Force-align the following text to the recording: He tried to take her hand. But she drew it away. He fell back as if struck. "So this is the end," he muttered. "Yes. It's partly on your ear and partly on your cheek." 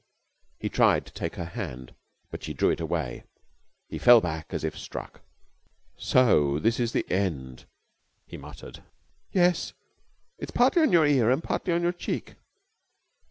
He 0.57 0.67
tried 0.67 1.05
to 1.05 1.13
take 1.13 1.35
her 1.35 1.45
hand. 1.45 1.93
But 2.31 2.41
she 2.41 2.55
drew 2.55 2.71
it 2.71 2.79
away. 2.79 3.23
He 3.87 3.99
fell 3.99 4.19
back 4.19 4.51
as 4.51 4.63
if 4.63 4.75
struck. 4.75 5.21
"So 5.95 6.57
this 6.57 6.79
is 6.79 6.91
the 6.91 7.05
end," 7.11 7.65
he 8.25 8.35
muttered. 8.35 8.81
"Yes. 9.31 9.73
It's 10.39 10.49
partly 10.49 10.81
on 10.81 10.91
your 10.91 11.05
ear 11.05 11.29
and 11.29 11.43
partly 11.43 11.73
on 11.73 11.83
your 11.83 11.91
cheek." 11.93 12.33